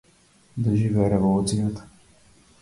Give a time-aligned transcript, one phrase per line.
[0.67, 1.87] Да живее Револуцијата.